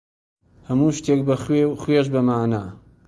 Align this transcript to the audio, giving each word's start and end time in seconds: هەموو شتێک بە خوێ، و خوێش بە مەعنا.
هەموو 0.67 0.95
شتێک 0.97 1.19
بە 1.27 1.35
خوێ، 1.43 1.63
و 1.67 1.77
خوێش 1.81 2.07
بە 2.13 2.21
مەعنا. 2.27 2.63